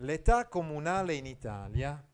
L'età 0.00 0.46
comunale 0.46 1.14
in 1.14 1.24
Italia 1.24 2.04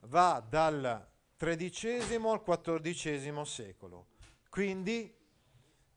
va 0.00 0.44
dal 0.46 1.06
XIII 1.36 2.16
al 2.26 2.42
XIV 2.42 3.42
secolo, 3.42 4.06
quindi 4.48 5.14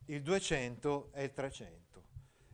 il 0.05 0.22
200 0.22 1.12
e 1.14 1.24
il 1.24 1.34
300. 1.34 2.04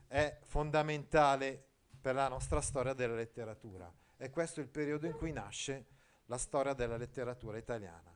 È 0.08 0.38
fondamentale 0.44 1.66
per 2.00 2.14
la 2.14 2.28
nostra 2.28 2.62
storia 2.62 2.94
della 2.94 3.16
letteratura. 3.16 3.92
E 4.16 4.30
questo 4.30 4.60
è 4.60 4.64
il 4.64 4.70
periodo 4.70 5.08
in 5.08 5.14
cui 5.14 5.32
nasce 5.32 5.86
la 6.26 6.38
storia 6.38 6.74
della 6.74 6.98
letteratura 6.98 7.58
italiana. 7.58 8.16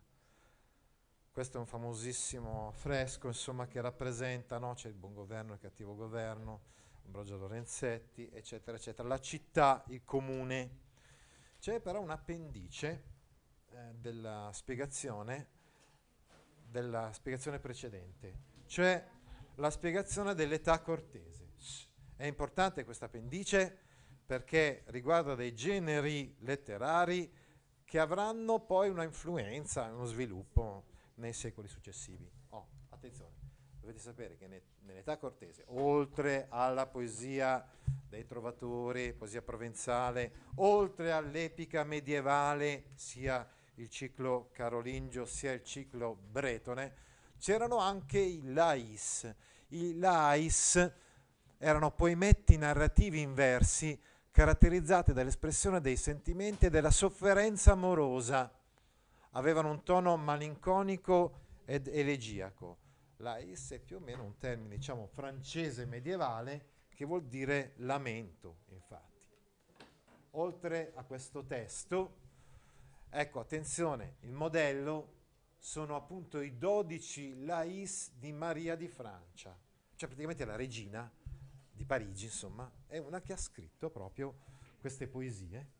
Questo 1.32 1.58
è 1.58 1.60
un 1.60 1.66
famosissimo 1.66 2.72
fresco, 2.74 3.28
insomma, 3.28 3.66
che 3.66 3.82
rappresenta, 3.82 4.58
no? 4.60 4.74
c'è 4.74 4.90
il 4.90 4.94
buon 4.94 5.14
governo, 5.14 5.54
il 5.54 5.60
cattivo 5.60 5.96
governo, 5.96 6.62
Ambrogio 7.06 7.38
Lorenzetti, 7.38 8.30
eccetera, 8.32 8.78
eccetera. 8.78 9.08
La 9.08 9.20
città, 9.20 9.84
il 9.88 10.04
comune. 10.06 10.80
C'è 11.60 11.80
però 11.80 12.02
un 12.02 12.10
appendice 12.10 13.04
eh, 13.72 13.94
della 13.96 14.50
spiegazione 14.54 15.60
della 16.72 17.12
spiegazione 17.12 17.60
precedente, 17.60 18.34
cioè 18.66 19.06
la 19.56 19.70
spiegazione 19.70 20.34
dell'età 20.34 20.80
cortese. 20.82 21.50
È 22.16 22.26
importante 22.26 22.86
questo 22.86 23.06
appendice 23.06 23.78
perché 24.26 24.84
riguarda 24.88 25.36
dei 25.36 25.54
generi 25.54 26.36
letterari 26.40 27.30
che 27.84 28.00
avranno 28.00 28.60
poi 28.60 28.90
una 28.90 29.04
influenza, 29.04 29.92
uno 29.92 30.06
sviluppo 30.06 30.86
nei 31.16 31.34
secoli 31.34 31.68
successivi. 31.68 32.32
Oh, 32.50 32.68
attenzione, 32.90 33.34
dovete 33.82 34.00
sapere 34.00 34.38
che 34.38 34.48
ne, 34.48 34.62
nell'età 34.86 35.18
cortese, 35.18 35.66
oltre 35.68 36.46
alla 36.50 36.86
poesia 36.86 37.68
dei 38.08 38.26
trovatori, 38.26 39.14
poesia 39.14 39.42
provenzale, 39.42 40.32
oltre 40.56 41.12
all'epica 41.12 41.84
medievale, 41.84 42.86
sia 42.94 43.46
il 43.76 43.90
ciclo 43.90 44.50
carolingio 44.52 45.26
sia 45.26 45.52
il 45.52 45.64
ciclo 45.64 46.16
bretone, 46.16 46.94
c'erano 47.40 47.78
anche 47.78 48.20
i 48.20 48.42
lais. 48.54 49.34
I 49.70 49.98
lais 49.98 50.92
erano 51.58 51.92
poemetti 51.92 52.58
narrativi 52.58 53.22
in 53.22 53.34
versi 53.34 54.00
caratterizzati 54.30 55.14
dall'espressione 55.14 55.82
dei 55.82 55.98
sentimenti 55.98 56.68
e 56.68 56.70
della 56.70 56.92
sofferenza 56.92 57.72
amorosa. 57.72 58.52
Avevano 59.32 59.72
un 59.72 59.84
tono 59.84 60.16
malinconico 60.18 61.40
ed 61.66 61.88
elegiaco. 61.88 62.78
Lais 63.22 63.72
è 63.72 63.80
più 63.80 63.98
o 63.98 64.00
meno 64.00 64.24
un 64.24 64.38
termine, 64.38 64.76
diciamo, 64.76 65.08
francese 65.08 65.86
medievale 65.86 66.70
che 66.90 67.06
vuol 67.06 67.26
dire 67.26 67.74
lamento, 67.78 68.60
infatti. 68.70 69.28
Oltre 70.32 70.92
a 70.96 71.04
questo 71.04 71.46
testo, 71.46 72.18
ecco, 73.10 73.40
attenzione, 73.40 74.18
il 74.22 74.32
modello 74.32 75.20
sono 75.58 75.96
appunto 75.96 76.42
i 76.42 76.58
12 76.58 77.46
Lais 77.46 78.12
di 78.16 78.32
Maria 78.32 78.76
di 78.76 78.88
Francia, 78.88 79.58
cioè 79.96 80.08
praticamente 80.08 80.46
la 80.46 80.56
regina 80.56 81.12
di 81.72 81.86
Parigi, 81.86 82.26
insomma, 82.26 82.70
è 82.88 82.98
una 82.98 83.22
che 83.22 83.34
ha 83.34 83.38
scritto 83.38 83.90
proprio 83.90 84.36
queste 84.80 85.08
poesie. 85.08 85.80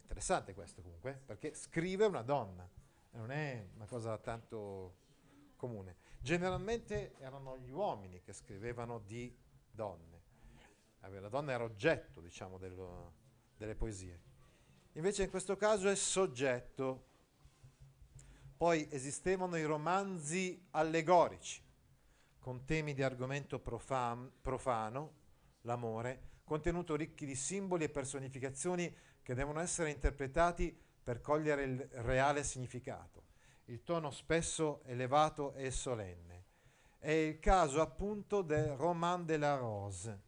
Interessante 0.00 0.54
questo 0.54 0.82
comunque, 0.82 1.20
perché 1.24 1.54
scrive 1.54 2.06
una 2.06 2.22
donna, 2.22 2.68
non 3.12 3.30
è 3.30 3.66
una 3.74 3.86
cosa 3.86 4.16
tanto 4.18 4.94
comune. 5.56 5.96
Generalmente 6.20 7.14
erano 7.18 7.58
gli 7.58 7.70
uomini 7.70 8.20
che 8.20 8.32
scrivevano 8.32 8.98
di 8.98 9.34
donne. 9.70 10.16
La 11.00 11.28
donna 11.28 11.52
era 11.52 11.64
oggetto, 11.64 12.20
diciamo, 12.20 12.58
dello, 12.58 13.14
delle 13.56 13.74
poesie. 13.74 14.20
Invece 14.92 15.22
in 15.22 15.30
questo 15.30 15.56
caso 15.56 15.88
è 15.88 15.94
soggetto. 15.94 17.06
Poi 18.56 18.88
esistevano 18.90 19.56
i 19.56 19.64
romanzi 19.64 20.66
allegorici, 20.70 21.62
con 22.38 22.64
temi 22.64 22.92
di 22.92 23.02
argomento 23.02 23.60
profan- 23.60 24.30
profano, 24.42 25.12
l'amore, 25.62 26.40
contenuto 26.44 26.96
ricchi 26.96 27.24
di 27.24 27.36
simboli 27.36 27.84
e 27.84 27.88
personificazioni 27.88 28.92
che 29.22 29.34
devono 29.34 29.60
essere 29.60 29.90
interpretati 29.90 30.76
per 31.02 31.20
cogliere 31.20 31.62
il 31.62 31.88
reale 31.92 32.42
significato. 32.42 33.26
Il 33.68 33.82
tono 33.84 34.10
spesso 34.10 34.80
elevato 34.84 35.52
e 35.52 35.70
solenne. 35.70 36.44
È 36.96 37.10
il 37.10 37.38
caso 37.38 37.82
appunto 37.82 38.40
del 38.40 38.74
Roman 38.76 39.26
de 39.26 39.36
la 39.36 39.56
Rose 39.56 40.22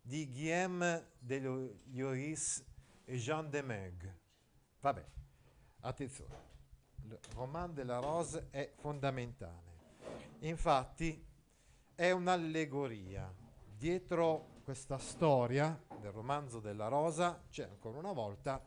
di 0.00 0.26
Guillaume 0.30 1.10
de 1.18 1.40
Lloris 1.40 2.64
e 3.04 3.16
Jean 3.16 3.50
de 3.50 3.60
Meug. 3.60 4.18
Vabbè, 4.80 5.04
attenzione, 5.80 6.34
il 7.02 7.18
Roman 7.34 7.74
de 7.74 7.84
la 7.84 7.98
Rose 7.98 8.48
è 8.50 8.72
fondamentale. 8.76 9.74
Infatti 10.40 11.22
è 11.94 12.10
un'allegoria. 12.12 13.30
Dietro 13.76 14.60
questa 14.64 14.96
storia 14.96 15.78
del 16.00 16.12
romanzo 16.12 16.60
della 16.60 16.88
rosa 16.88 17.44
c'è 17.50 17.64
ancora 17.64 17.98
una 17.98 18.12
volta 18.12 18.64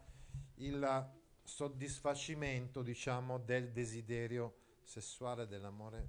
il 0.56 1.18
soddisfacimento, 1.50 2.84
diciamo, 2.84 3.40
del 3.40 3.72
desiderio 3.72 4.78
sessuale 4.84 5.48
dell'amore. 5.48 6.08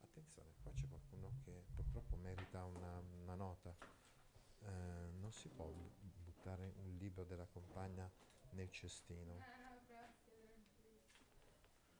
Attenzione, 0.00 0.50
qua 0.62 0.72
c'è 0.72 0.88
qualcuno 0.88 1.32
che 1.44 1.62
purtroppo 1.74 2.16
merita 2.16 2.64
una, 2.64 3.00
una 3.22 3.34
nota. 3.36 3.74
Eh, 4.60 4.66
non 5.20 5.30
si 5.32 5.48
può 5.48 5.72
buttare 6.24 6.72
un 6.82 6.96
libro 6.96 7.24
della 7.24 7.46
compagna 7.46 8.10
nel 8.50 8.70
cestino. 8.70 9.38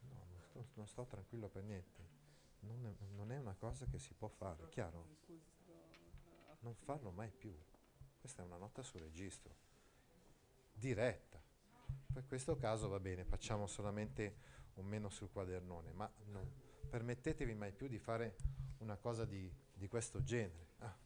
No, 0.00 0.24
non 0.28 0.40
sto, 0.42 0.66
non 0.74 0.86
sto 0.88 1.06
tranquillo 1.06 1.48
per 1.48 1.62
niente. 1.62 2.16
Non 2.60 2.84
è, 2.86 2.94
non 3.14 3.30
è 3.30 3.38
una 3.38 3.54
cosa 3.54 3.86
che 3.86 4.00
si 4.00 4.14
può 4.14 4.26
fare, 4.26 4.68
chiaro? 4.68 5.06
non 6.60 6.74
farlo 6.74 7.12
mai 7.12 7.30
più. 7.30 7.56
Questa 8.20 8.42
è 8.42 8.44
una 8.44 8.56
nota 8.56 8.82
sul 8.82 9.00
registro, 9.00 9.54
diretta. 10.72 11.47
Per 12.18 12.26
questo 12.26 12.56
caso 12.56 12.88
va 12.88 12.98
bene, 12.98 13.22
facciamo 13.22 13.68
solamente 13.68 14.34
un 14.74 14.86
meno 14.86 15.08
sul 15.08 15.30
quadernone, 15.30 15.92
ma 15.92 16.10
non 16.32 16.50
permettetevi 16.90 17.54
mai 17.54 17.70
più 17.70 17.86
di 17.86 18.00
fare 18.00 18.34
una 18.78 18.96
cosa 18.96 19.24
di, 19.24 19.48
di 19.72 19.86
questo 19.86 20.20
genere. 20.24 20.66
Ah. 20.78 20.96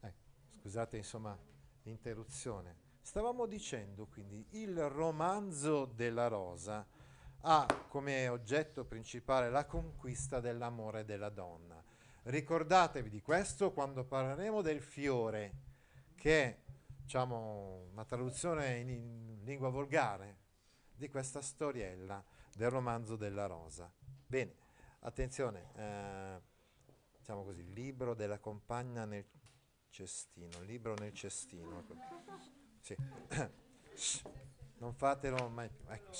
Eh, 0.00 0.14
scusate 0.58 0.96
insomma 0.96 1.38
l'interruzione. 1.82 2.78
Stavamo 3.02 3.44
dicendo 3.44 4.06
quindi 4.06 4.46
il 4.52 4.88
romanzo 4.88 5.84
della 5.84 6.28
rosa 6.28 6.86
ha 7.40 7.66
come 7.86 8.28
oggetto 8.28 8.86
principale 8.86 9.50
la 9.50 9.66
conquista 9.66 10.40
dell'amore 10.40 11.04
della 11.04 11.28
donna 11.28 11.84
Ricordatevi 12.22 13.10
di 13.10 13.20
questo 13.20 13.70
quando 13.72 14.02
parleremo 14.06 14.62
del 14.62 14.80
fiore, 14.80 15.52
che 16.14 16.42
è 16.42 16.63
diciamo, 17.04 17.88
una 17.92 18.04
traduzione 18.06 18.78
in, 18.78 18.88
in 18.88 19.44
lingua 19.44 19.68
volgare 19.68 20.38
di 20.96 21.08
questa 21.10 21.42
storiella 21.42 22.24
del 22.54 22.70
romanzo 22.70 23.16
della 23.16 23.44
rosa. 23.44 23.92
Bene, 24.26 24.54
attenzione, 25.00 25.70
eh, 25.76 26.40
diciamo 27.18 27.44
così, 27.44 27.62
libro 27.74 28.14
della 28.14 28.38
compagna 28.38 29.04
nel 29.04 29.26
cestino, 29.90 30.62
libro 30.62 30.94
nel 30.94 31.12
cestino. 31.12 31.84
Sì. 32.80 32.96
non 34.78 34.94
fatelo 34.94 35.48
mai 35.50 35.68
più. 35.68 35.84
Ecco. 35.88 36.12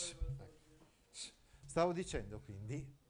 Stavo 1.65 1.93
dicendo 1.93 2.41
quindi 2.41 3.03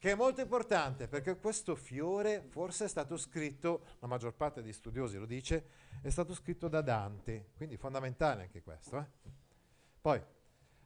che 0.00 0.12
è 0.12 0.14
molto 0.14 0.40
importante 0.40 1.08
perché 1.08 1.36
questo 1.36 1.76
fiore 1.76 2.42
forse 2.48 2.86
è 2.86 2.88
stato 2.88 3.18
scritto, 3.18 3.84
la 3.98 4.06
maggior 4.06 4.32
parte 4.32 4.62
degli 4.62 4.72
studiosi 4.72 5.18
lo 5.18 5.26
dice, 5.26 5.62
è 6.00 6.08
stato 6.08 6.32
scritto 6.32 6.68
da 6.68 6.80
Dante, 6.80 7.50
quindi 7.54 7.76
fondamentale 7.76 8.44
anche 8.44 8.62
questo. 8.62 8.96
Eh? 8.98 9.04
Poi 10.00 10.18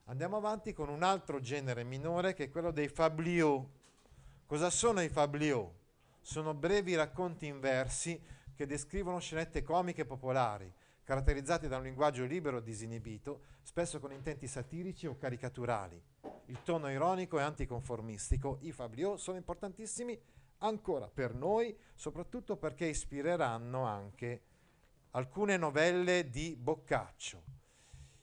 andiamo 0.06 0.37
avanti 0.37 0.72
con 0.72 0.88
un 0.88 1.05
altro 1.05 1.38
genere 1.38 1.84
minore 1.84 2.34
che 2.34 2.46
è 2.46 2.50
quello 2.50 2.72
dei 2.72 2.88
fabliaux. 2.88 3.64
Cosa 4.46 4.69
sono 4.69 5.00
i 5.00 5.08
fabliaux? 5.08 5.72
Sono 6.20 6.52
brevi 6.52 6.96
racconti 6.96 7.46
in 7.46 7.60
versi 7.60 8.20
che 8.52 8.67
descrivono 8.67 9.20
scenette 9.20 9.62
comiche 9.62 10.05
popolari, 10.05 10.72
caratterizzati 11.05 11.69
da 11.69 11.77
un 11.77 11.85
linguaggio 11.85 12.25
libero 12.25 12.59
e 12.59 12.62
disinibito, 12.62 13.43
spesso 13.62 14.01
con 14.01 14.12
intenti 14.12 14.47
satirici 14.47 15.06
o 15.06 15.17
caricaturali. 15.17 16.03
Il 16.47 16.62
tono 16.62 16.91
ironico 16.91 17.39
e 17.39 17.43
anticonformistico, 17.43 18.59
i 18.62 18.73
fabliaux 18.73 19.21
sono 19.21 19.37
importantissimi 19.37 20.19
ancora 20.59 21.09
per 21.09 21.35
noi, 21.35 21.77
soprattutto 21.95 22.56
perché 22.56 22.87
ispireranno 22.87 23.85
anche 23.85 24.43
alcune 25.11 25.56
novelle 25.56 26.29
di 26.29 26.56
Boccaccio. 26.56 27.43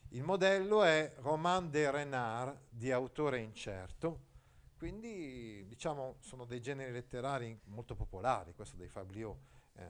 Il 0.09 0.23
modello 0.23 0.83
è 0.83 1.13
Roman 1.19 1.69
de 1.69 1.89
Renard 1.89 2.59
di 2.69 2.91
autore 2.91 3.39
incerto, 3.39 4.29
quindi 4.75 5.63
diciamo 5.67 6.15
sono 6.19 6.43
dei 6.43 6.59
generi 6.59 6.91
letterari 6.91 7.57
molto 7.65 7.95
popolari, 7.95 8.53
questo 8.53 8.75
dei 8.75 8.89
fabliaux, 8.89 9.37
eh, 9.73 9.83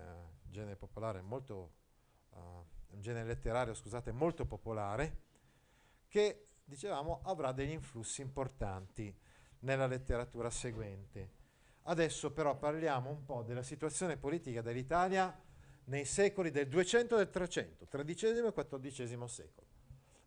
genere 0.43 0.75
popolare 0.75 1.21
molto, 1.21 1.71
uh, 2.31 2.63
un 2.91 3.01
genere 3.01 3.27
letterario 3.27 3.73
scusate, 3.73 4.11
molto 4.11 4.45
popolare, 4.45 5.29
che 6.07 6.47
dicevamo 6.63 7.21
avrà 7.23 7.51
degli 7.51 7.71
influssi 7.71 8.21
importanti 8.21 9.13
nella 9.59 9.87
letteratura 9.87 10.49
seguente. 10.49 11.39
Adesso 11.83 12.31
però 12.31 12.57
parliamo 12.57 13.09
un 13.09 13.25
po' 13.25 13.43
della 13.43 13.63
situazione 13.63 14.17
politica 14.17 14.61
dell'Italia 14.61 15.35
nei 15.85 16.05
secoli 16.05 16.51
del 16.51 16.67
200 16.67 17.15
e 17.15 17.17
del 17.17 17.29
300, 17.29 17.87
XIII 17.87 18.47
e 18.47 18.53
XIV 18.53 19.23
secolo. 19.25 19.67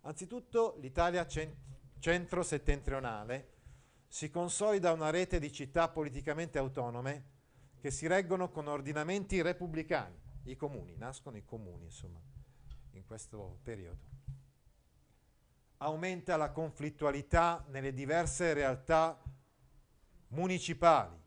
Anzitutto 0.02 0.76
l'Italia 0.80 1.26
cent- 1.26 1.56
centro-settentrionale 1.98 3.52
si 4.08 4.30
consolida 4.30 4.92
una 4.92 5.10
rete 5.10 5.38
di 5.38 5.50
città 5.50 5.88
politicamente 5.88 6.58
autonome 6.58 7.32
che 7.80 7.90
si 7.90 8.06
reggono 8.06 8.50
con 8.50 8.66
ordinamenti 8.66 9.40
repubblicani. 9.40 10.20
I 10.44 10.56
comuni, 10.56 10.96
nascono 10.96 11.36
i 11.36 11.44
comuni, 11.44 11.84
insomma, 11.84 12.20
in 12.98 13.04
questo 13.04 13.58
periodo. 13.62 14.12
Aumenta 15.78 16.36
la 16.36 16.50
conflittualità 16.50 17.64
nelle 17.68 17.92
diverse 17.92 18.52
realtà 18.54 19.20
municipali. 20.28 21.20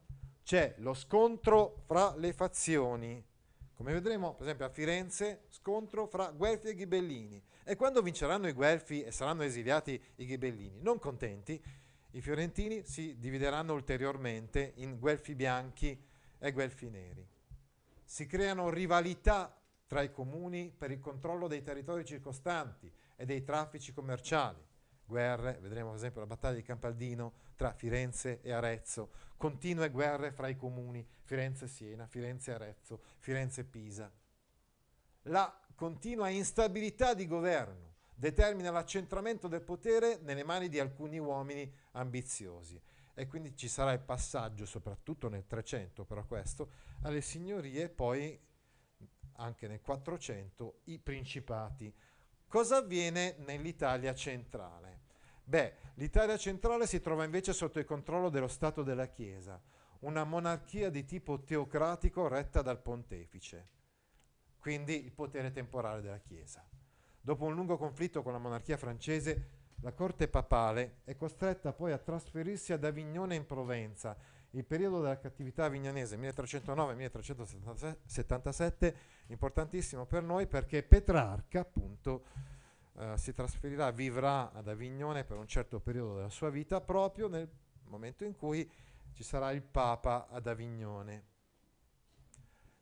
C'è 0.43 0.75
lo 0.77 0.93
scontro 0.93 1.83
fra 1.85 2.15
le 2.15 2.33
fazioni. 2.33 3.23
Come 3.73 3.93
vedremo, 3.93 4.33
per 4.33 4.43
esempio, 4.43 4.65
a 4.65 4.69
Firenze, 4.69 5.43
scontro 5.49 6.07
fra 6.07 6.31
Guelfi 6.31 6.69
e 6.69 6.75
Ghibellini. 6.75 7.43
E 7.63 7.75
quando 7.75 8.01
vinceranno 8.01 8.47
i 8.47 8.53
Guelfi 8.53 9.03
e 9.03 9.11
saranno 9.11 9.43
esiliati 9.43 10.01
i 10.15 10.25
Ghibellini, 10.25 10.79
non 10.81 10.99
contenti, 10.99 11.61
i 12.11 12.21
fiorentini 12.21 12.83
si 12.85 13.19
divideranno 13.19 13.73
ulteriormente 13.73 14.73
in 14.77 14.97
Guelfi 14.97 15.35
bianchi 15.35 16.01
e 16.39 16.51
Guelfi 16.51 16.89
neri. 16.89 17.27
Si 18.03 18.25
creano 18.25 18.69
rivalità 18.69 19.56
tra 19.87 20.01
i 20.01 20.11
comuni 20.11 20.71
per 20.77 20.91
il 20.91 20.99
controllo 20.99 21.47
dei 21.47 21.63
territori 21.63 22.05
circostanti 22.05 22.91
e 23.15 23.25
dei 23.25 23.43
traffici 23.43 23.93
commerciali. 23.93 24.63
Guerre, 25.05 25.57
vedremo 25.61 25.89
per 25.89 25.97
esempio 25.97 26.19
la 26.19 26.27
battaglia 26.27 26.55
di 26.55 26.63
Campaldino 26.63 27.33
tra 27.55 27.71
Firenze 27.71 28.41
e 28.41 28.51
Arezzo, 28.51 29.09
continue 29.37 29.89
guerre 29.89 30.31
fra 30.31 30.49
i 30.49 30.57
comuni 30.57 31.07
Firenze-Siena, 31.23 32.05
Firenze-Arezzo, 32.05 33.01
Firenze-Pisa. 33.19 34.11
La 35.23 35.59
continua 35.75 36.27
instabilità 36.29 37.13
di 37.13 37.25
governo 37.25 37.95
determina 38.13 38.71
l'accentramento 38.71 39.47
del 39.47 39.61
potere 39.61 40.19
nelle 40.23 40.43
mani 40.43 40.67
di 40.67 40.79
alcuni 40.79 41.19
uomini 41.19 41.71
ambiziosi 41.91 42.81
e 43.13 43.27
quindi 43.27 43.55
ci 43.55 43.67
sarà 43.67 43.93
il 43.93 43.99
passaggio, 43.99 44.65
soprattutto 44.65 45.29
nel 45.29 45.45
300 45.47 46.03
però 46.03 46.25
questo, 46.25 46.69
alle 47.01 47.21
signorie 47.21 47.89
poi 47.89 48.39
anche 49.37 49.67
nel 49.67 49.81
400 49.81 50.81
i 50.85 50.99
principati. 50.99 51.91
Cosa 52.47 52.77
avviene 52.77 53.35
nell'Italia 53.39 54.13
centrale? 54.13 54.99
Beh, 55.43 55.73
l'Italia 55.95 56.37
centrale 56.37 56.85
si 56.85 56.99
trova 56.99 57.23
invece 57.23 57.53
sotto 57.53 57.79
il 57.79 57.85
controllo 57.85 58.29
dello 58.29 58.47
Stato 58.47 58.83
della 58.83 59.07
Chiesa, 59.07 59.59
una 60.01 60.23
monarchia 60.23 60.89
di 60.89 61.05
tipo 61.05 61.41
teocratico 61.43 62.27
retta 62.27 62.61
dal 62.61 62.81
pontefice 62.81 63.69
quindi 64.67 65.05
il 65.05 65.13
potere 65.13 65.51
temporale 65.51 66.01
della 66.01 66.19
Chiesa. 66.19 66.61
Dopo 67.21 67.45
un 67.45 67.55
lungo 67.55 67.77
conflitto 67.77 68.21
con 68.21 68.33
la 68.33 68.37
monarchia 68.37 68.75
francese, 68.75 69.49
la 69.81 69.93
corte 69.93 70.27
papale 70.27 71.01
è 71.05 71.15
costretta 71.15 71.71
poi 71.71 71.93
a 71.93 71.97
trasferirsi 71.97 72.73
ad 72.73 72.83
Avignone 72.83 73.35
in 73.35 73.45
Provenza. 73.45 74.17
Il 74.57 74.65
periodo 74.65 75.01
della 75.01 75.19
cattività 75.19 75.65
avignonese 75.65 76.17
1309-1377 76.17 78.95
importantissimo 79.27 80.07
per 80.07 80.23
noi 80.23 80.47
perché 80.47 80.81
Petrarca 80.81 81.59
appunto 81.59 82.25
eh, 82.97 83.15
si 83.17 83.33
trasferirà, 83.33 83.91
vivrà 83.91 84.51
ad 84.51 84.67
Avignone 84.67 85.25
per 85.25 85.37
un 85.37 85.45
certo 85.45 85.79
periodo 85.79 86.15
della 86.15 86.31
sua 86.31 86.49
vita 86.49 86.81
proprio 86.81 87.27
nel 87.27 87.47
momento 87.83 88.23
in 88.23 88.35
cui 88.35 88.67
ci 89.13 89.21
sarà 89.21 89.51
il 89.51 89.61
Papa 89.61 90.25
ad 90.27 90.47
Avignone. 90.47 91.25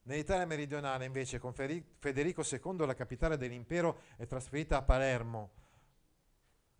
Nell'Italia 0.04 0.45
meridionale, 0.45 1.04
invece, 1.04 1.39
con 1.39 1.54
Federico 1.54 2.42
II, 2.50 2.86
la 2.86 2.94
capitale 2.94 3.36
dell'impero, 3.36 4.00
è 4.16 4.25
trasferita 4.25 4.78
a 4.78 4.81
Palermo. 4.81 5.64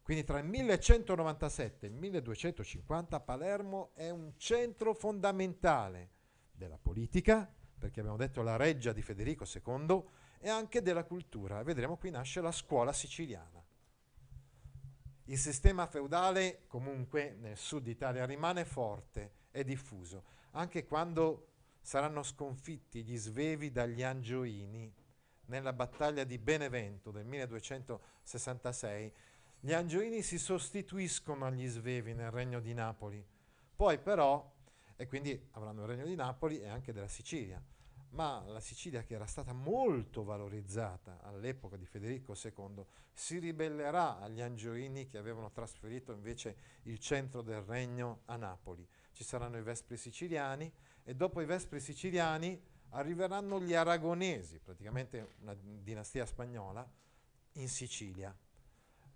Quindi 0.06 0.24
tra 0.24 0.38
il 0.38 0.46
1197 0.46 1.88
e 1.88 1.90
il 1.90 1.96
1250 1.96 3.20
Palermo 3.22 3.90
è 3.96 4.12
un 4.12 4.34
centro 4.38 4.94
fondamentale 4.94 6.12
della 6.52 6.78
politica, 6.78 7.52
perché 7.80 8.02
abbiamo 8.02 8.16
detto 8.16 8.44
la 8.44 8.56
reggia 8.56 8.94
di 8.94 9.02
Federico 9.02 9.46
II, 9.52 10.04
e 10.38 10.48
anche 10.48 10.84
della 10.84 11.06
cultura. 11.06 11.64
Vedremo 11.64 11.98
qui 11.98 12.12
nasce 12.12 12.40
la 12.40 12.52
scuola 12.52 12.94
siciliana. 12.94 13.66
Il 15.24 15.40
sistema 15.40 15.88
feudale 15.88 16.66
comunque 16.68 17.36
nel 17.40 17.58
sud 17.58 17.88
Italia 17.88 18.28
rimane 18.28 18.64
forte 18.64 19.48
e 19.50 19.64
diffuso, 19.64 20.26
anche 20.52 20.86
quando 20.86 21.48
saranno 21.82 22.22
sconfitti 22.22 23.04
gli 23.04 23.18
svevi 23.18 23.72
dagli 23.72 24.04
Angioini 24.04 24.94
nella 25.46 25.74
battaglia 25.74 26.26
di 26.26 26.38
Benevento 26.38 27.10
del 27.10 27.26
1266. 27.26 29.34
Gli 29.66 29.74
Angioini 29.74 30.22
si 30.22 30.38
sostituiscono 30.38 31.44
agli 31.44 31.66
svevi 31.66 32.14
nel 32.14 32.30
regno 32.30 32.60
di 32.60 32.76
Napoli. 32.76 33.26
Poi 33.76 33.98
però, 33.98 34.54
e 34.96 35.08
quindi 35.08 35.48
avranno 35.54 35.82
il 35.82 35.88
regno 35.88 36.06
di 36.06 36.14
Napoli 36.14 36.62
e 36.62 36.68
anche 36.68 36.94
della 36.94 37.08
Sicilia, 37.08 37.60
ma 38.10 38.44
la 38.46 38.60
Sicilia 38.60 39.02
che 39.02 39.16
era 39.16 39.26
stata 39.26 39.54
molto 39.54 40.24
valorizzata 40.24 41.20
all'epoca 41.24 41.78
di 41.78 41.86
Federico 41.88 42.36
II 42.40 42.86
si 43.12 43.40
ribellerà 43.40 44.20
agli 44.20 44.40
Angioini 44.40 45.08
che 45.08 45.18
avevano 45.18 45.50
trasferito 45.50 46.12
invece 46.12 46.58
il 46.84 47.00
centro 47.00 47.42
del 47.42 47.62
regno 47.62 48.22
a 48.26 48.36
Napoli. 48.36 48.88
Ci 49.14 49.24
saranno 49.24 49.58
i 49.58 49.64
Vespri 49.64 49.98
siciliani, 49.98 50.72
e 51.04 51.16
dopo 51.16 51.42
i 51.42 51.46
Vespri 51.46 51.80
siciliani 51.80 52.64
arriveranno 52.90 53.60
gli 53.60 53.74
Aragonesi, 53.74 54.60
praticamente 54.60 55.38
una 55.40 55.56
dinastia 55.56 56.28
spagnola, 56.28 56.88
in 57.54 57.68
Sicilia. 57.68 58.32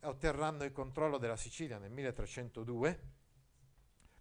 Otterranno 0.02 0.64
il 0.64 0.72
controllo 0.72 1.18
della 1.18 1.36
Sicilia 1.36 1.78
nel 1.78 1.92
1302 1.92 3.18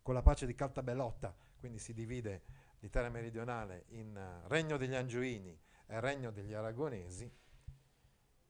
con 0.02 0.14
la 0.14 0.22
pace 0.22 0.46
di 0.46 0.54
Caltabellotta, 0.54 1.34
quindi 1.58 1.78
si 1.78 1.92
divide 1.92 2.42
l'Italia 2.80 3.10
meridionale 3.10 3.84
in 3.88 4.16
uh, 4.16 4.48
Regno 4.48 4.76
degli 4.76 4.94
Angioini 4.94 5.56
e 5.86 6.00
Regno 6.00 6.30
degli 6.30 6.52
Aragonesi, 6.52 7.30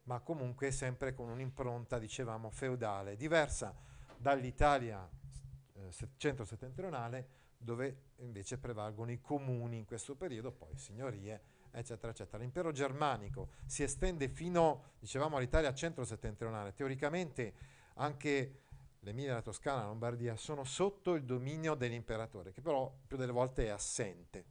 ma 0.05 0.21
comunque 0.21 0.71
sempre 0.71 1.15
con 1.15 1.29
un'impronta, 1.29 1.99
dicevamo, 1.99 2.51
feudale, 2.51 3.17
diversa 3.17 3.75
dall'Italia 4.17 5.09
eh, 5.75 5.93
centro-settentrionale 6.17 7.29
dove 7.59 8.13
invece 8.17 8.59
prevalgono 8.59 9.11
i 9.11 9.21
comuni 9.21 9.79
in 9.79 9.85
questo 9.85 10.15
periodo, 10.15 10.53
poi 10.53 10.77
signorie, 10.77 11.43
eccetera, 11.81 12.13
eccetera. 12.13 12.39
L'impero 12.39 12.73
germanico 12.73 13.51
si 13.67 13.83
estende 13.83 14.29
fino, 14.29 14.95
dicevamo, 14.99 15.37
all'Italia 15.37 15.73
centro-settentrionale. 15.73 16.75
Teoricamente 16.75 17.55
anche 17.95 18.63
l'Emilia, 19.01 19.35
la 19.35 19.43
Toscana, 19.43 19.81
la 19.81 19.87
Lombardia 19.87 20.37
sono 20.37 20.65
sotto 20.65 21.15
il 21.15 21.25
dominio 21.25 21.75
dell'imperatore, 21.75 22.53
che 22.53 22.61
però 22.61 22.93
più 23.07 23.17
delle 23.17 23.33
volte 23.33 23.67
è 23.67 23.69
assente. 23.69 24.45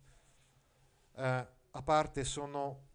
Eh, 1.15 1.47
a 1.71 1.81
parte 1.83 2.23
sono 2.23 2.85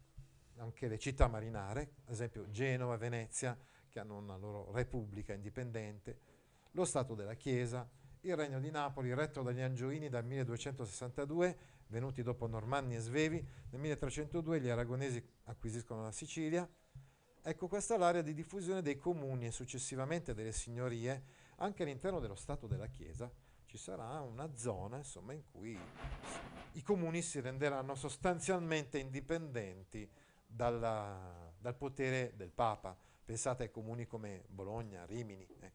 anche 0.56 0.88
le 0.88 0.98
città 0.98 1.28
marinare, 1.28 1.94
ad 2.04 2.12
esempio 2.12 2.48
Genova 2.50 2.94
e 2.94 2.98
Venezia, 2.98 3.56
che 3.88 4.00
hanno 4.00 4.16
una 4.16 4.36
loro 4.36 4.72
repubblica 4.72 5.32
indipendente, 5.32 6.18
lo 6.72 6.84
Stato 6.84 7.14
della 7.14 7.34
Chiesa, 7.34 7.88
il 8.22 8.36
regno 8.36 8.60
di 8.60 8.70
Napoli, 8.70 9.12
retto 9.14 9.42
dagli 9.42 9.60
Angioini 9.60 10.08
dal 10.08 10.24
1262, 10.24 11.56
venuti 11.92 12.22
dopo 12.22 12.46
Normanni 12.46 12.96
e 12.96 13.00
Svevi, 13.00 13.46
nel 13.70 13.80
1302 13.80 14.60
gli 14.60 14.68
aragonesi 14.70 15.22
acquisiscono 15.44 16.02
la 16.02 16.10
Sicilia. 16.10 16.68
Ecco 17.44 17.68
questa 17.68 17.98
l'area 17.98 18.22
di 18.22 18.32
diffusione 18.32 18.80
dei 18.80 18.96
comuni 18.96 19.46
e 19.46 19.50
successivamente 19.50 20.32
delle 20.32 20.52
signorie 20.52 21.22
anche 21.56 21.82
all'interno 21.82 22.18
dello 22.18 22.34
Stato 22.34 22.66
della 22.66 22.86
Chiesa. 22.86 23.30
Ci 23.66 23.76
sarà 23.76 24.20
una 24.20 24.56
zona 24.56 24.96
insomma, 24.96 25.34
in 25.34 25.42
cui 25.50 25.78
i 26.72 26.82
comuni 26.82 27.20
si 27.20 27.40
renderanno 27.40 27.94
sostanzialmente 27.94 28.98
indipendenti 28.98 30.10
dalla, 30.46 31.52
dal 31.58 31.76
potere 31.76 32.32
del 32.36 32.50
Papa. 32.50 32.96
Pensate 33.24 33.64
ai 33.64 33.70
comuni 33.70 34.06
come 34.06 34.44
Bologna, 34.48 35.04
Rimini. 35.04 35.46
Eh. 35.60 35.72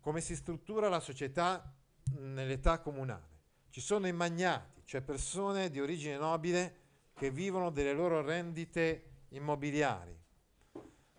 Come 0.00 0.20
si 0.20 0.36
struttura 0.36 0.88
la 0.88 1.00
società 1.00 1.74
nell'età 2.16 2.78
comunale? 2.80 3.37
Ci 3.70 3.80
sono 3.80 4.06
i 4.06 4.12
magnati, 4.12 4.82
cioè 4.84 5.02
persone 5.02 5.70
di 5.70 5.80
origine 5.80 6.16
nobile 6.16 6.86
che 7.14 7.30
vivono 7.30 7.70
delle 7.70 7.92
loro 7.92 8.22
rendite 8.22 9.04
immobiliari, 9.30 10.16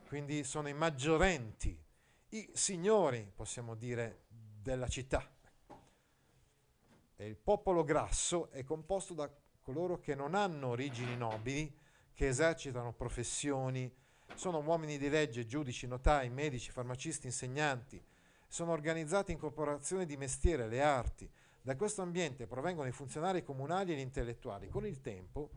quindi 0.07 0.43
sono 0.43 0.67
i 0.67 0.73
maggiorenti, 0.73 1.77
i 2.29 2.49
signori, 2.53 3.29
possiamo 3.33 3.75
dire, 3.75 4.23
della 4.27 4.87
città. 4.87 5.29
E 7.15 7.25
il 7.27 7.35
popolo 7.35 7.83
grasso 7.83 8.49
è 8.49 8.63
composto 8.63 9.13
da 9.13 9.29
coloro 9.61 9.99
che 9.99 10.15
non 10.15 10.33
hanno 10.33 10.69
origini 10.69 11.15
nobili, 11.15 11.71
che 12.13 12.27
esercitano 12.27 12.93
professioni, 12.93 13.93
sono 14.35 14.59
uomini 14.59 14.97
di 14.97 15.09
legge, 15.09 15.45
giudici, 15.45 15.85
notai, 15.85 16.29
medici, 16.29 16.71
farmacisti, 16.71 17.27
insegnanti, 17.27 18.01
sono 18.47 18.71
organizzati 18.71 19.31
in 19.31 19.37
corporazioni 19.37 20.05
di 20.05 20.17
mestiere, 20.17 20.67
le 20.67 20.81
arti. 20.81 21.29
Da 21.69 21.75
questo 21.75 22.01
ambiente 22.01 22.47
provengono 22.47 22.88
i 22.88 22.91
funzionari 22.91 23.43
comunali 23.43 23.93
e 23.93 23.95
gli 23.95 23.99
intellettuali. 23.99 24.69
Con 24.69 24.88
il 24.88 25.01
tempo 25.01 25.51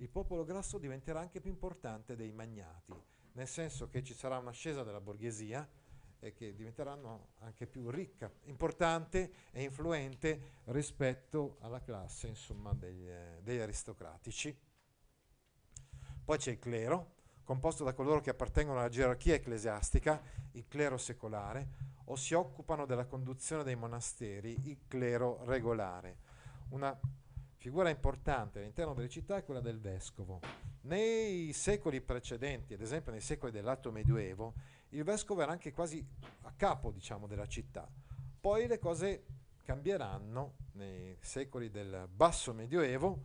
il 0.00 0.08
popolo 0.10 0.44
grasso 0.44 0.76
diventerà 0.76 1.20
anche 1.20 1.40
più 1.40 1.50
importante 1.50 2.14
dei 2.14 2.30
magnati, 2.30 2.92
nel 3.32 3.48
senso 3.48 3.88
che 3.88 4.02
ci 4.02 4.12
sarà 4.12 4.36
un'ascesa 4.36 4.82
della 4.82 5.00
borghesia 5.00 5.66
e 6.20 6.34
che 6.34 6.54
diventeranno 6.54 7.28
anche 7.38 7.66
più 7.66 7.88
ricca, 7.88 8.30
importante 8.42 9.32
e 9.50 9.62
influente 9.62 10.60
rispetto 10.64 11.56
alla 11.60 11.80
classe 11.80 12.26
insomma, 12.26 12.74
degli, 12.74 13.08
eh, 13.08 13.40
degli 13.42 13.60
aristocratici. 13.60 14.54
Poi 16.22 16.36
c'è 16.36 16.50
il 16.50 16.58
clero, 16.58 17.14
composto 17.44 17.82
da 17.82 17.94
coloro 17.94 18.20
che 18.20 18.28
appartengono 18.28 18.80
alla 18.80 18.90
gerarchia 18.90 19.32
ecclesiastica, 19.32 20.20
il 20.52 20.68
clero 20.68 20.98
secolare, 20.98 21.94
o 22.06 22.16
si 22.16 22.34
occupano 22.34 22.86
della 22.86 23.06
conduzione 23.06 23.62
dei 23.62 23.76
monasteri, 23.76 24.56
il 24.64 24.78
clero 24.86 25.42
regolare. 25.44 26.18
Una 26.70 26.98
figura 27.56 27.88
importante 27.88 28.60
all'interno 28.60 28.94
delle 28.94 29.08
città 29.08 29.36
è 29.36 29.44
quella 29.44 29.60
del 29.60 29.80
vescovo. 29.80 30.40
Nei 30.82 31.52
secoli 31.52 32.00
precedenti, 32.00 32.74
ad 32.74 32.80
esempio 32.80 33.10
nei 33.10 33.20
secoli 33.20 33.50
dell'Alto 33.50 33.90
Medioevo, 33.90 34.54
il 34.90 35.02
vescovo 35.02 35.42
era 35.42 35.50
anche 35.50 35.72
quasi 35.72 36.04
a 36.42 36.52
capo 36.56 36.92
diciamo, 36.92 37.26
della 37.26 37.46
città. 37.46 37.88
Poi 38.40 38.68
le 38.68 38.78
cose 38.78 39.24
cambieranno 39.64 40.54
nei 40.72 41.16
secoli 41.20 41.70
del 41.70 42.08
Basso 42.08 42.52
Medioevo 42.54 43.24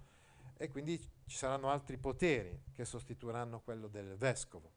e 0.58 0.70
quindi 0.70 1.00
ci 1.28 1.38
saranno 1.38 1.70
altri 1.70 1.98
poteri 1.98 2.64
che 2.74 2.84
sostituiranno 2.84 3.62
quello 3.62 3.88
del 3.88 4.16
vescovo. 4.18 4.72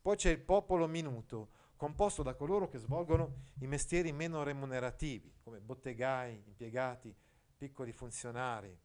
Poi 0.00 0.16
c'è 0.16 0.30
il 0.30 0.40
popolo 0.40 0.86
minuto, 0.88 1.48
composto 1.82 2.22
da 2.22 2.34
coloro 2.34 2.68
che 2.68 2.78
svolgono 2.78 3.46
i 3.58 3.66
mestieri 3.66 4.12
meno 4.12 4.44
remunerativi, 4.44 5.34
come 5.42 5.58
bottegai, 5.58 6.40
impiegati, 6.46 7.12
piccoli 7.56 7.90
funzionari. 7.90 8.78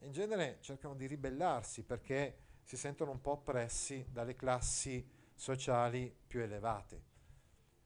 In 0.00 0.10
genere 0.10 0.58
cercano 0.60 0.96
di 0.96 1.06
ribellarsi 1.06 1.84
perché 1.84 2.38
si 2.64 2.76
sentono 2.76 3.12
un 3.12 3.20
po' 3.20 3.30
oppressi 3.30 4.04
dalle 4.10 4.34
classi 4.34 5.08
sociali 5.36 6.12
più 6.26 6.40
elevate. 6.40 7.02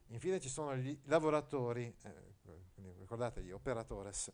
Infine 0.07 0.41
ci 0.41 0.49
sono 0.49 0.75
gli 0.75 0.99
lavoratori, 1.05 1.95
eh, 2.05 2.93
ricordate 2.97 3.43
gli 3.43 3.51
operatores, 3.51 4.33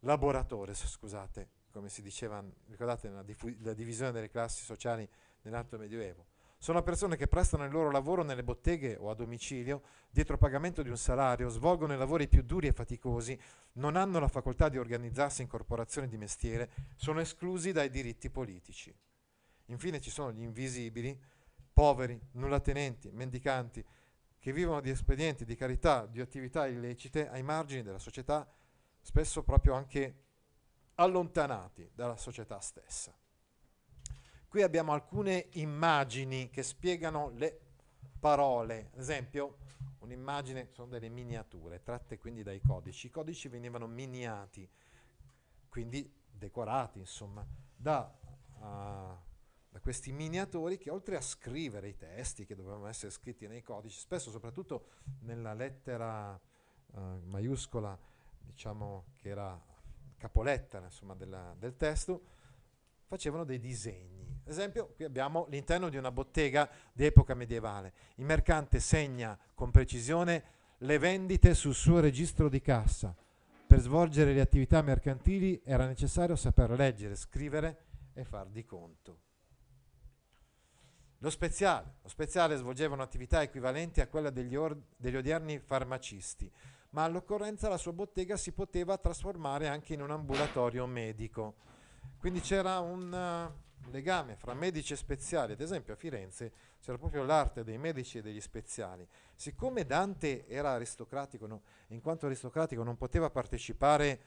laboratores, 0.00 0.86
scusate, 0.86 1.48
come 1.72 1.88
si 1.88 2.02
diceva, 2.02 2.40
ricordate 2.68 3.08
la, 3.08 3.24
diffu- 3.24 3.60
la 3.62 3.74
divisione 3.74 4.12
delle 4.12 4.30
classi 4.30 4.62
sociali 4.62 5.08
nell'Alto 5.42 5.76
Medioevo. 5.76 6.29
Sono 6.62 6.82
persone 6.82 7.16
che 7.16 7.26
prestano 7.26 7.64
il 7.64 7.72
loro 7.72 7.90
lavoro 7.90 8.22
nelle 8.22 8.44
botteghe 8.44 8.94
o 9.00 9.08
a 9.08 9.14
domicilio, 9.14 9.80
dietro 10.10 10.36
pagamento 10.36 10.82
di 10.82 10.90
un 10.90 10.98
salario, 10.98 11.48
svolgono 11.48 11.94
i 11.94 11.96
lavori 11.96 12.28
più 12.28 12.42
duri 12.42 12.66
e 12.66 12.72
faticosi, 12.72 13.40
non 13.76 13.96
hanno 13.96 14.18
la 14.18 14.28
facoltà 14.28 14.68
di 14.68 14.76
organizzarsi 14.76 15.40
in 15.40 15.48
corporazioni 15.48 16.06
di 16.06 16.18
mestiere, 16.18 16.70
sono 16.96 17.20
esclusi 17.20 17.72
dai 17.72 17.88
diritti 17.88 18.28
politici. 18.28 18.94
Infine 19.68 20.02
ci 20.02 20.10
sono 20.10 20.32
gli 20.32 20.42
invisibili, 20.42 21.18
poveri, 21.72 22.20
nullatenenti, 22.32 23.10
mendicanti, 23.10 23.82
che 24.38 24.52
vivono 24.52 24.82
di 24.82 24.90
espedienti, 24.90 25.46
di 25.46 25.56
carità, 25.56 26.04
di 26.04 26.20
attività 26.20 26.66
illecite 26.66 27.30
ai 27.30 27.42
margini 27.42 27.82
della 27.82 27.98
società, 27.98 28.46
spesso 29.00 29.42
proprio 29.42 29.72
anche 29.72 30.24
allontanati 30.96 31.90
dalla 31.94 32.18
società 32.18 32.60
stessa. 32.60 33.18
Qui 34.50 34.62
abbiamo 34.62 34.92
alcune 34.92 35.46
immagini 35.52 36.50
che 36.50 36.64
spiegano 36.64 37.30
le 37.36 37.56
parole, 38.18 38.90
ad 38.92 38.98
esempio 38.98 39.58
un'immagine, 40.00 40.70
sono 40.72 40.88
delle 40.88 41.08
miniature, 41.08 41.84
tratte 41.84 42.18
quindi 42.18 42.42
dai 42.42 42.60
codici. 42.60 43.06
I 43.06 43.10
codici 43.10 43.46
venivano 43.46 43.86
miniati, 43.86 44.68
quindi 45.68 46.12
decorati, 46.32 46.98
insomma, 46.98 47.46
da, 47.76 48.12
uh, 48.56 48.58
da 48.58 49.80
questi 49.80 50.10
miniatori 50.10 50.78
che 50.78 50.90
oltre 50.90 51.14
a 51.14 51.20
scrivere 51.20 51.86
i 51.86 51.96
testi 51.96 52.44
che 52.44 52.56
dovevano 52.56 52.88
essere 52.88 53.12
scritti 53.12 53.46
nei 53.46 53.62
codici, 53.62 54.00
spesso 54.00 54.32
soprattutto 54.32 54.86
nella 55.20 55.54
lettera 55.54 56.32
uh, 56.32 57.00
maiuscola, 57.22 57.96
diciamo 58.40 59.04
che 59.14 59.28
era 59.28 59.56
capolettera 60.16 60.86
insomma, 60.86 61.14
della, 61.14 61.54
del 61.56 61.76
testo, 61.76 62.38
facevano 63.10 63.42
dei 63.42 63.58
disegni. 63.58 64.40
Ad 64.44 64.52
esempio, 64.52 64.92
qui 64.94 65.04
abbiamo 65.04 65.46
l'interno 65.48 65.88
di 65.88 65.96
una 65.96 66.12
bottega 66.12 66.70
di 66.92 67.04
epoca 67.04 67.34
medievale. 67.34 67.92
Il 68.14 68.24
mercante 68.24 68.78
segna 68.78 69.36
con 69.52 69.72
precisione 69.72 70.44
le 70.78 70.98
vendite 70.98 71.54
sul 71.54 71.74
suo 71.74 71.98
registro 71.98 72.48
di 72.48 72.60
cassa. 72.60 73.12
Per 73.66 73.80
svolgere 73.80 74.32
le 74.32 74.40
attività 74.40 74.80
mercantili 74.80 75.60
era 75.64 75.88
necessario 75.88 76.36
saper 76.36 76.70
leggere, 76.70 77.16
scrivere 77.16 77.84
e 78.14 78.22
far 78.22 78.46
di 78.46 78.64
conto. 78.64 79.18
Lo 81.18 81.30
speziale. 81.30 81.94
Lo 82.02 82.08
speziale 82.08 82.56
svolgeva 82.56 82.94
un'attività 82.94 83.42
equivalente 83.42 84.00
a 84.00 84.06
quella 84.06 84.30
degli, 84.30 84.54
or- 84.54 84.80
degli 84.96 85.16
odierni 85.16 85.58
farmacisti, 85.58 86.48
ma 86.90 87.02
all'occorrenza 87.02 87.68
la 87.68 87.76
sua 87.76 87.92
bottega 87.92 88.36
si 88.36 88.52
poteva 88.52 88.96
trasformare 88.98 89.66
anche 89.66 89.94
in 89.94 90.00
un 90.00 90.12
ambulatorio 90.12 90.86
medico. 90.86 91.56
Quindi 92.20 92.40
c'era 92.40 92.80
un 92.80 93.50
legame 93.90 94.36
fra 94.36 94.52
medici 94.52 94.92
e 94.92 94.96
speziali, 94.96 95.52
ad 95.52 95.60
esempio 95.62 95.94
a 95.94 95.96
Firenze 95.96 96.52
c'era 96.78 96.98
proprio 96.98 97.22
l'arte 97.24 97.64
dei 97.64 97.78
medici 97.78 98.18
e 98.18 98.22
degli 98.22 98.42
speziali. 98.42 99.08
Siccome 99.34 99.86
Dante 99.86 100.46
era 100.46 100.72
aristocratico, 100.72 101.46
no, 101.46 101.62
in 101.88 102.02
quanto 102.02 102.26
aristocratico 102.26 102.82
non 102.82 102.98
poteva 102.98 103.30
partecipare 103.30 104.20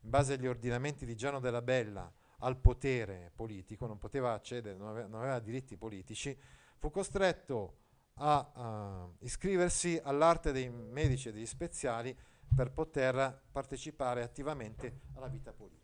in 0.00 0.10
base 0.10 0.34
agli 0.34 0.46
ordinamenti 0.46 1.04
di 1.04 1.16
Giano 1.16 1.40
della 1.40 1.60
Bella 1.60 2.10
al 2.38 2.56
potere 2.56 3.32
politico, 3.34 3.86
non 3.86 3.98
poteva 3.98 4.32
accedere, 4.32 4.78
non 4.78 4.86
aveva, 4.86 5.08
non 5.08 5.20
aveva 5.22 5.40
diritti 5.40 5.76
politici, 5.76 6.38
fu 6.78 6.90
costretto 6.90 7.78
a 8.14 9.08
uh, 9.10 9.24
iscriversi 9.24 10.00
all'arte 10.00 10.52
dei 10.52 10.70
medici 10.70 11.28
e 11.28 11.32
degli 11.32 11.46
speziali 11.46 12.16
per 12.54 12.70
poter 12.70 13.42
partecipare 13.50 14.22
attivamente 14.22 15.00
alla 15.14 15.26
vita 15.26 15.52
politica. 15.52 15.79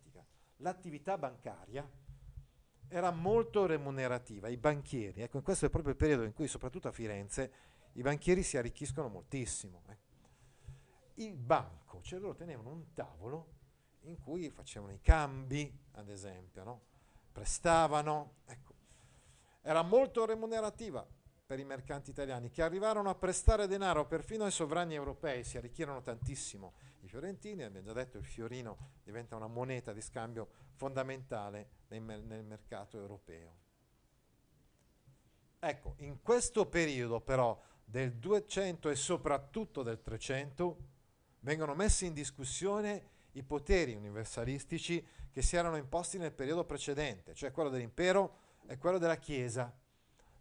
L'attività 0.57 1.17
bancaria 1.17 1.87
era 2.89 3.11
molto 3.11 3.65
remunerativa, 3.65 4.47
i 4.47 4.57
banchieri, 4.57 5.21
ecco, 5.21 5.41
questo 5.41 5.65
è 5.65 5.69
proprio 5.69 5.91
il 5.91 5.97
periodo 5.97 6.23
in 6.23 6.33
cui 6.33 6.47
soprattutto 6.47 6.87
a 6.87 6.91
Firenze 6.91 7.51
i 7.93 8.01
banchieri 8.01 8.43
si 8.43 8.57
arricchiscono 8.57 9.07
moltissimo. 9.07 9.83
Eh. 9.89 9.97
Il 11.15 11.35
banco, 11.35 12.01
cioè 12.01 12.19
loro 12.19 12.35
tenevano 12.35 12.69
un 12.69 12.93
tavolo 12.93 13.55
in 14.01 14.19
cui 14.19 14.49
facevano 14.49 14.93
i 14.93 15.01
cambi, 15.01 15.77
ad 15.93 16.09
esempio, 16.09 16.63
no? 16.63 16.81
prestavano, 17.31 18.37
ecco. 18.45 18.73
era 19.61 19.81
molto 19.81 20.25
remunerativa 20.25 21.05
per 21.45 21.59
i 21.59 21.65
mercanti 21.65 22.09
italiani 22.09 22.49
che 22.49 22.61
arrivarono 22.61 23.09
a 23.09 23.15
prestare 23.15 23.67
denaro 23.67 24.05
perfino 24.05 24.45
ai 24.45 24.51
sovrani 24.51 24.95
europei, 24.95 25.43
si 25.43 25.57
arricchirono 25.57 26.01
tantissimo 26.01 26.73
i 27.01 27.07
fiorentini, 27.07 27.63
abbiamo 27.63 27.85
già 27.85 27.93
detto 27.93 28.17
il 28.17 28.25
fiorino 28.25 28.91
diventa 29.03 29.35
una 29.35 29.47
moneta 29.47 29.93
di 29.93 30.01
scambio 30.01 30.49
fondamentale 30.73 31.69
nel, 31.87 32.01
nel 32.01 32.43
mercato 32.43 32.99
europeo. 32.99 33.65
Ecco, 35.59 35.95
in 35.99 36.21
questo 36.21 36.67
periodo 36.67 37.19
però 37.19 37.59
del 37.83 38.13
200 38.13 38.89
e 38.89 38.95
soprattutto 38.95 39.81
del 39.81 40.01
300 40.01 40.77
vengono 41.39 41.73
messi 41.73 42.05
in 42.05 42.13
discussione 42.13 43.15
i 43.31 43.43
poteri 43.43 43.95
universalistici 43.95 45.05
che 45.31 45.41
si 45.41 45.55
erano 45.55 45.77
imposti 45.77 46.17
nel 46.17 46.33
periodo 46.33 46.65
precedente, 46.65 47.33
cioè 47.33 47.51
quello 47.51 47.69
dell'impero 47.69 48.45
e 48.67 48.77
quello 48.77 48.97
della 48.97 49.17
Chiesa, 49.17 49.73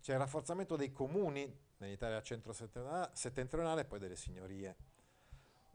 cioè 0.01 0.15
il 0.15 0.21
rafforzamento 0.21 0.77
dei 0.77 0.93
comuni 0.93 1.65
nell'Italia 1.79 2.23
centro-settentrionale 2.23 3.83
e 3.83 3.85
poi 3.85 3.99
delle 3.99 4.17
signorie 4.17 4.77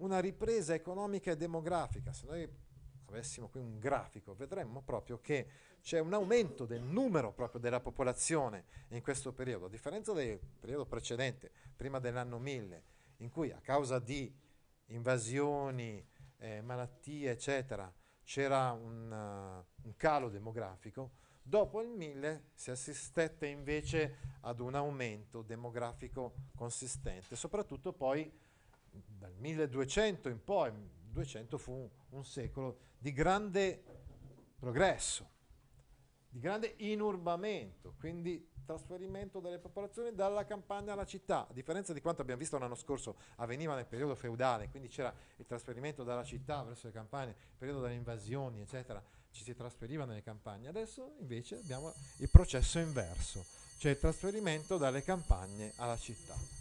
una 0.01 0.19
ripresa 0.19 0.73
economica 0.73 1.31
e 1.31 1.37
demografica. 1.37 2.11
Se 2.13 2.25
noi 2.25 2.49
avessimo 3.07 3.49
qui 3.49 3.59
un 3.59 3.77
grafico, 3.79 4.33
vedremmo 4.33 4.81
proprio 4.81 5.19
che 5.19 5.47
c'è 5.81 5.99
un 5.99 6.13
aumento 6.13 6.65
del 6.65 6.81
numero 6.81 7.33
proprio 7.33 7.59
della 7.59 7.79
popolazione 7.79 8.65
in 8.89 9.01
questo 9.01 9.33
periodo, 9.33 9.65
a 9.65 9.69
differenza 9.69 10.13
del 10.13 10.39
periodo 10.59 10.85
precedente, 10.85 11.51
prima 11.75 11.99
dell'anno 11.99 12.39
1000, 12.39 12.83
in 13.17 13.29
cui 13.29 13.51
a 13.51 13.59
causa 13.61 13.99
di 13.99 14.33
invasioni, 14.87 16.05
eh, 16.37 16.61
malattie, 16.61 17.31
eccetera, 17.31 17.91
c'era 18.23 18.71
un, 18.71 19.11
uh, 19.11 19.87
un 19.87 19.95
calo 19.97 20.29
demografico, 20.29 21.11
dopo 21.41 21.81
il 21.81 21.89
1000 21.89 22.51
si 22.53 22.71
assistette 22.71 23.47
invece 23.47 24.17
ad 24.41 24.59
un 24.59 24.75
aumento 24.75 25.41
demografico 25.41 26.33
consistente, 26.55 27.35
soprattutto 27.35 27.93
poi 27.93 28.31
dal 28.91 29.33
1200 29.35 30.29
in 30.29 30.43
poi, 30.43 30.69
il 30.69 31.11
200 31.11 31.57
fu 31.57 31.89
un 32.09 32.25
secolo 32.25 32.77
di 32.97 33.11
grande 33.11 33.83
progresso, 34.57 35.29
di 36.29 36.39
grande 36.39 36.75
inurbamento, 36.77 37.95
quindi 37.97 38.49
trasferimento 38.65 39.39
delle 39.39 39.59
popolazioni 39.59 40.13
dalla 40.13 40.45
campagna 40.45 40.93
alla 40.93 41.05
città, 41.05 41.47
a 41.47 41.53
differenza 41.53 41.93
di 41.93 42.01
quanto 42.01 42.21
abbiamo 42.21 42.39
visto 42.39 42.57
l'anno 42.57 42.75
scorso 42.75 43.17
avveniva 43.37 43.75
nel 43.75 43.85
periodo 43.85 44.15
feudale, 44.15 44.69
quindi 44.69 44.87
c'era 44.87 45.13
il 45.37 45.45
trasferimento 45.45 46.03
dalla 46.03 46.23
città 46.23 46.63
verso 46.63 46.87
le 46.87 46.93
campagne, 46.93 47.31
il 47.31 47.57
periodo 47.57 47.81
delle 47.81 47.95
invasioni, 47.95 48.61
eccetera, 48.61 49.03
ci 49.31 49.43
si 49.43 49.53
trasferiva 49.55 50.05
nelle 50.05 50.23
campagne. 50.23 50.67
Adesso 50.67 51.15
invece 51.19 51.57
abbiamo 51.57 51.93
il 52.17 52.29
processo 52.29 52.79
inverso, 52.79 53.43
cioè 53.77 53.91
il 53.91 53.99
trasferimento 53.99 54.77
dalle 54.77 55.03
campagne 55.03 55.73
alla 55.77 55.97
città. 55.97 56.60